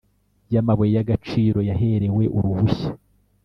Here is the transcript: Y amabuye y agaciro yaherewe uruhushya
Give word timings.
Y 0.53 0.55
amabuye 0.61 0.91
y 0.95 1.01
agaciro 1.03 1.59
yaherewe 1.69 2.23
uruhushya 2.37 2.89